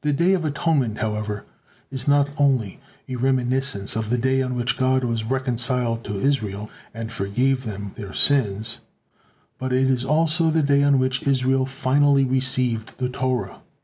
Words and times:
The 0.00 0.12
Day 0.12 0.32
of 0.32 0.44
Atonement, 0.44 0.98
however, 0.98 1.44
is 1.92 2.08
not 2.08 2.28
only 2.38 2.80
a 3.08 3.14
reminiscence 3.14 3.94
of 3.94 4.10
the 4.10 4.18
day 4.18 4.42
on 4.42 4.56
which 4.56 4.76
God 4.76 5.04
was 5.04 5.22
reconciled 5.22 6.02
to 6.06 6.18
Israel 6.18 6.68
and 6.92 7.12
forgave 7.12 7.62
them 7.62 7.92
their 7.94 8.12
sins, 8.12 8.80
but 9.60 9.72
it 9.72 9.88
is 9.88 10.04
also 10.04 10.50
the 10.50 10.64
day 10.64 10.82
on 10.82 10.98
which 10.98 11.22
Israel 11.24 11.66
finally 11.66 12.24
received 12.24 12.98
the 12.98 13.08
Torah. 13.08 13.60